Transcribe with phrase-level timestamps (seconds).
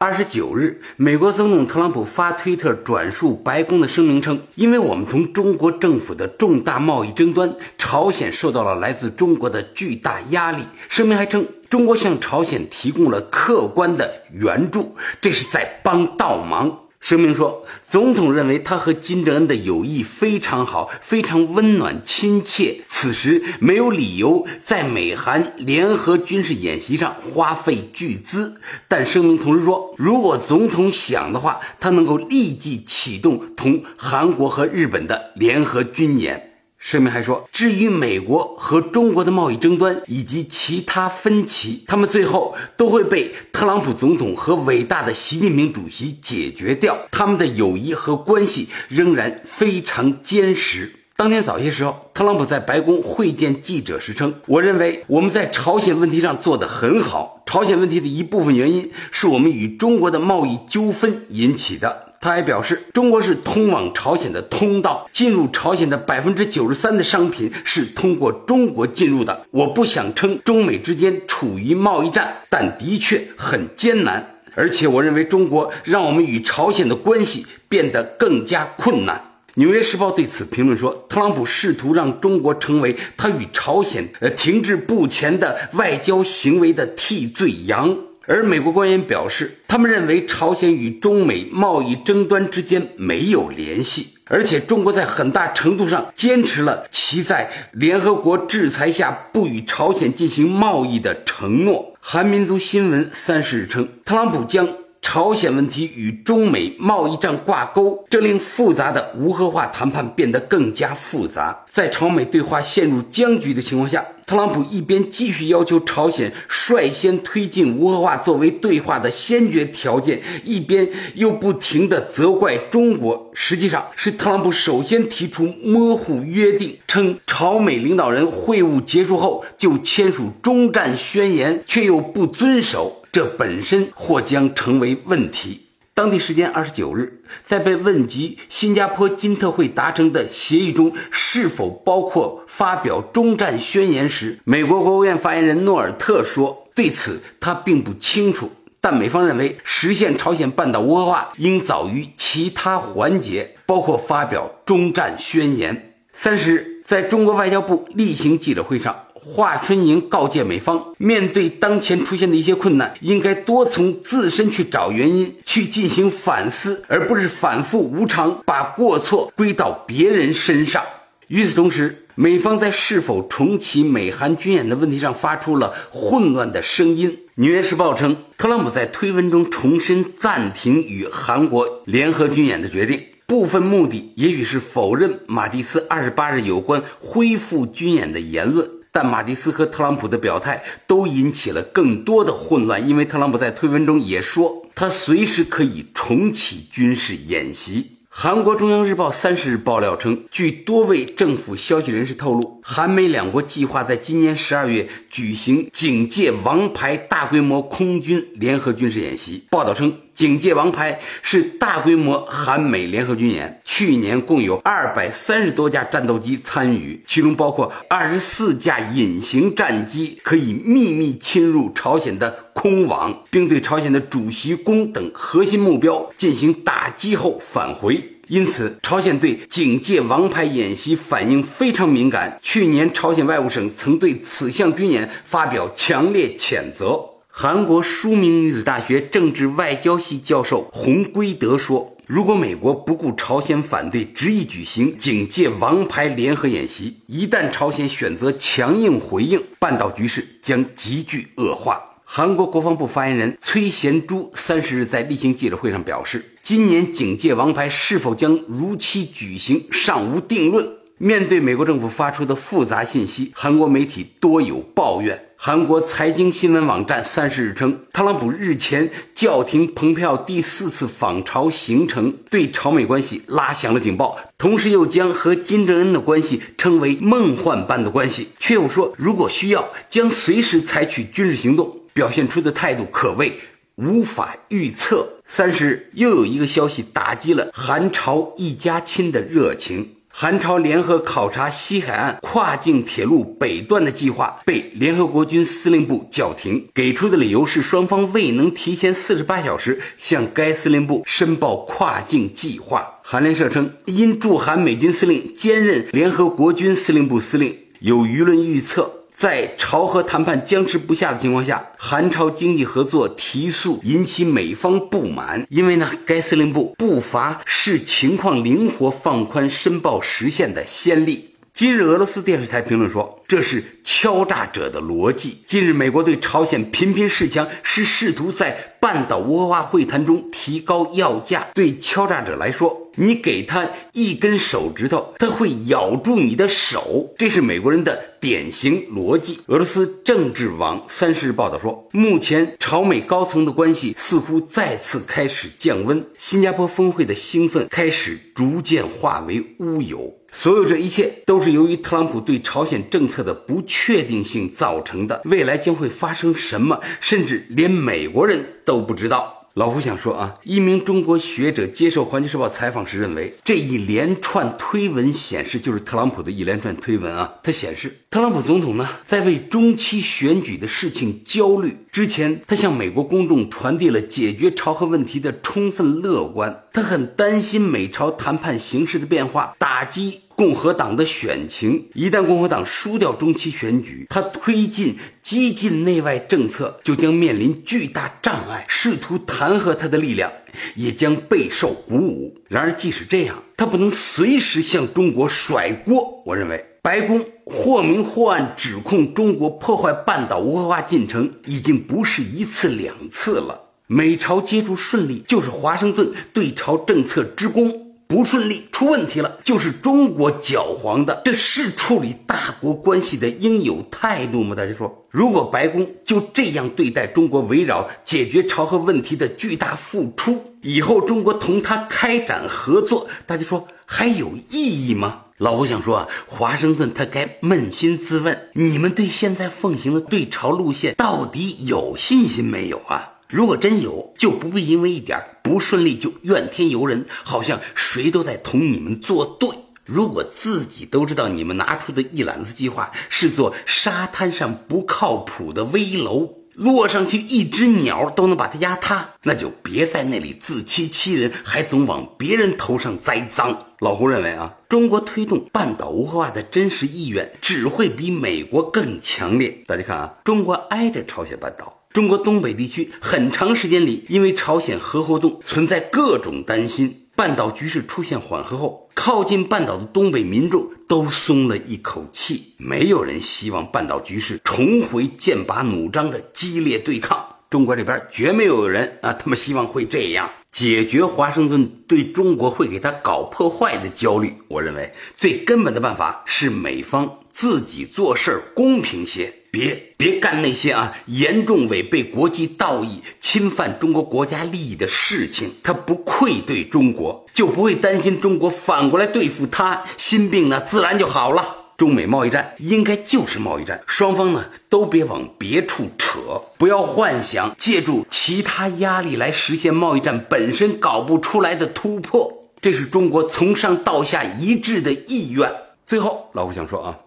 [0.00, 16.78] 二十九日，美国总统特朗普发推特转述白宫的声明称：“因为我们同中国政府的重大贸易争端，朝鲜受到了来自中国的巨大压力。”声明还称，中国向朝鲜提供了客观的援助，这是在帮倒忙。
[17.00, 22.82] 声明说，总统认为他和金正恩的友谊非常好，非常温暖亲切。
[22.88, 28.60] 此时没有理由在美韩联合军事演习上花费巨资。
[28.88, 36.47] 但声明同时说，如果总统想的话，他能够立即启动同韩国和日本的联合军演。
[36.78, 46.96] 声明还说，至于美国和中国的贸易争端以及其他分歧，他们最后都会被特朗普总统和伟大的习近平主席解决掉。
[47.10, 50.92] 他们的友谊和关系仍然非常坚实。
[51.16, 57.42] 当天早些时候，特朗普在白宫会见记者时称：“我认为我们在朝鲜问题上做得很好。
[57.44, 69.46] 朝鲜问题的一部分原因是我们与中国的贸易纠纷引起的。”他还表示，中国是通往朝鲜的通道，进入朝鲜的百分之九十三的商品是通过中国进入的。
[69.50, 74.34] 我不想称中美之间处于贸易战，但的确很艰难。
[74.54, 79.16] 而且，我认为中国让我们与朝鲜的关系变得更加困难。
[79.60, 87.96] 《纽约时报》对此评论说，特朗普试图让中国成为他与朝鲜呃停滞不前的外交行为的替罪羊。
[88.28, 101.94] 而美国官员表示，他们认为朝鲜与中美贸易争端之间没有联系，而且中国在很大程度上坚持了其在联合国制裁下不与朝鲜进行贸易的承诺。
[102.00, 104.68] 韩民族新闻三十日称，特朗普将。
[105.10, 111.64] 朝鲜问题与中美贸易战挂钩，这令复杂的无核化谈判变得更加复杂。
[111.70, 123.30] 在朝美对话陷入僵局的情况下，特朗普一边继续要求朝鲜率先推进无核化作为对话的先决条件，一边又不停地责怪中国。
[123.32, 132.97] 实际上，是特朗普首先提出模糊约定，称朝美领导人会晤结束后就签署终战宣言，却又不遵守。
[133.10, 135.66] 这本身或将成为问题。
[135.94, 155.94] 当地时间二十九日，在被问及新加坡金特会达成的协议中是否包括发表终战宣言时，美国国务院发言人诺尔特说：“对此他并不清楚。”但美方认为，实现朝鲜半岛无核化应早于其他环节，包括发表终战宣言。
[156.12, 158.96] 三十日，在中国外交部例行记者会上。
[159.20, 170.82] 华春莹告诫美方，面对当前出现的一些困难，应该多从自身去找原因，去进行反思，而不是反复无常，把过错归到别人身上。
[171.26, 177.10] 与此同时，美方在是否重启美韩军演的问题上发出了混乱的声音。
[177.34, 188.68] 《纽约时报》称，特朗普在推文中重申暂停与韩国联合军演的决定，部分目的也许是否认马蒂斯二十八日有关恢复军演的言论。
[188.90, 197.98] 但马蒂斯和特朗普的表态都引起了更多的混乱，因为特朗普在推文中也说，他随时可以重启军事演习。
[198.10, 209.44] 韩国中央日报三十日爆料称，据多位政府消息人士透露，韩美两国计划在今年十二月举行“警戒王牌”大规模空军联合军事演习。
[209.50, 209.96] 报道称。
[210.18, 228.02] 警戒王牌是大规模韩美联合军演，去年共有二百三十多架战斗机参与，其中包括二十四架隐形战机，可以秘密侵入朝鲜的空网，并对朝鲜的主席宫等核心目标进行打击后返回。
[228.26, 232.36] 因此，朝鲜对警戒王牌演习反应非常敏感。
[232.42, 237.17] 去年，朝鲜外务省曾对此项军演发表强烈谴责。
[237.40, 260.68] 韩国书明女子大学政治外交系教授洪圭德说：“如果美国不顾朝鲜反对，执意举行警戒王牌联合演习，一旦朝鲜选择强硬回应，半岛局势将急剧恶化。”韩国国防部发言人崔贤洙三十日在例行记者会上表示：“今年警戒王牌是否将如期举行尚无定论。”
[261.00, 265.26] 面对美国政府发出的复杂信息，韩国媒体多有抱怨。
[265.36, 283.38] 韩国财经新闻网站三十日称，特朗普日前叫停蓬佩奥第四次访朝行程，对朝美关系拉响了警报，同时又将和金正恩的关系称为梦幻般的关系，却又说如果需要将随时采取军事行动，表现出的态度可谓
[283.76, 285.08] 无法预测。
[285.24, 289.90] 三十日，又有一个消息打击了韩朝一家亲的热情。
[290.20, 302.84] 韩朝联合考察西海岸跨境铁路北段的计划被联合国军司令部叫停，给出的理由是双方未能提前四十八小时向该司令部申报跨境计划。
[303.04, 308.97] 韩联社称，因驻韩美军司令兼任联合国军司令部司令，有舆论预测。
[309.18, 315.44] 在朝核谈判僵持不下的情况下，韩朝经济合作提速引起美方不满。
[315.50, 321.34] 因为呢，该司令部不乏视情况灵活放宽申报时限的先例。
[321.52, 325.38] 今日俄罗斯电视台评论说，这是敲诈者的逻辑。
[325.44, 331.48] 近日，美国对朝鲜频频示强，是试图在半岛无核化会谈中提高要价。
[331.54, 339.38] 对敲诈者来说，你给他一根手指头，他会咬住你的手，这是美国人的典型逻辑。
[339.46, 350.12] 俄罗斯政治网三十日报道说，目前朝美高层的关系似乎再次开始降温，新加坡峰会的兴奋开始逐渐化为乌有。
[350.30, 359.37] 所有这一切都是由于特朗普对朝鲜政策的不确定性造成的，未来将会发生什么，甚至连美国人都不知道。
[359.58, 367.34] 老胡想说啊，一名中国学者接受《环球时报》采访时认为，这一连串推文显示，就是特朗普的一连串推文啊。
[367.42, 376.62] 他显示，特朗普总统呢，在为中期选举的事情焦虑之前，他向美国公众传递了解决朝核问题的充分乐观。
[376.72, 380.20] 他很担心美朝谈判形势的变化，打击。
[380.38, 390.30] 共和党的选情，一旦共和党输掉中期选举，他推进激进内外政策就将面临巨大障碍，试图弹劾他的力量
[390.76, 392.38] 也将备受鼓舞。
[392.46, 396.22] 然而，即使这样，他不能随时向中国甩锅。
[396.24, 403.60] 我认为，白宫或明或暗指控中国破坏半岛无核化进程，已经不是一次两次了。
[403.88, 407.87] 美朝接触顺利，就是华盛顿对朝政策之功。
[408.08, 414.56] 不顺利，出问题了，就是中国搅黄的，这是处理大国关系的应有态度吗？
[414.56, 425.24] 大家说，如果白宫就这样对待中国围绕解决朝核问题的巨大付出，以后中国同他开展合作，大家说还有意义吗？
[425.36, 433.17] 老胡想说啊，华盛顿他该扪心自问，你们对现在奉行的对朝路线到底有信心没有啊？
[433.28, 439.50] 如果真有，就不必因为一点不顺利就怨天尤人，好像谁都在同你们作对。
[439.84, 453.58] 如果自己都知道你们拿出的一揽子计划是座沙滩上不靠谱的危楼，落上去一只鸟都能把它压塌，那就别在那里自欺欺人，还总往别人头上栽赃。
[453.80, 459.62] 老胡认为啊，中国推动半岛无核化的真实意愿只会比美国更强烈。
[459.66, 461.77] 大家看啊，中国挨着朝鲜半岛。
[461.98, 472.54] 中国东北地区很长时间里，因为朝鲜核活动存在各种担心，半岛局势出现缓和后，靠近半岛的东北民众都松了一口气。
[472.56, 477.34] 没有人希望半岛局势重回剑拔弩张的激烈对抗。
[477.50, 484.32] 中国这边绝没有人啊，他们希望会这样解决华盛顿对中国会给他搞破坏的焦虑。
[484.46, 489.34] 我认为最根本的办法是美方自己做事儿公平些。
[489.50, 495.52] 别别干那些啊严重违背国际道义、侵犯中国国家利益的事情。
[495.62, 501.56] 他不愧对中国，就不会担心中国反过来对付他，心病呢自然就好了。
[501.76, 512.50] 中美贸易战应该就是贸易战，双方呢都别往别处扯，不要幻想借助其他压力来实现贸易战本身搞不出来的突破。
[512.60, 515.48] 这是中国从上到下一致的意愿。
[515.86, 516.98] 最后，老胡想说啊。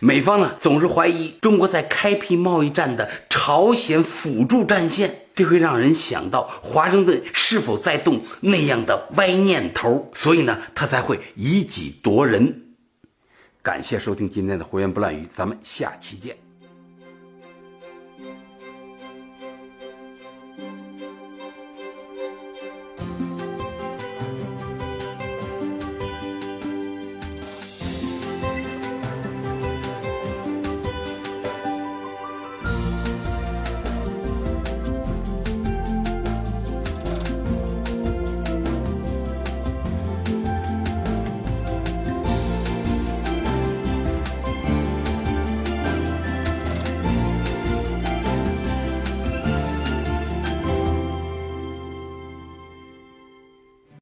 [0.00, 12.62] 美方呢总是怀疑中国在开辟贸易战的朝鲜辅助战线，这会让人想到华盛顿是否在动那样的歪念头，所以呢，他才会以己夺人。
[13.60, 16.36] 感谢收听今天的胡言不乱语，咱们下期见。